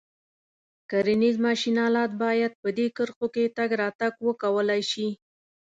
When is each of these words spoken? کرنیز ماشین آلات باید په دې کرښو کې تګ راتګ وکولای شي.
کرنیز 0.89 1.35
ماشین 1.45 1.75
آلات 1.87 2.11
باید 2.23 2.51
په 2.61 2.69
دې 2.77 2.87
کرښو 2.97 3.27
کې 3.33 3.53
تګ 3.57 3.69
راتګ 3.81 4.13
وکولای 4.27 4.81
شي. 4.91 5.07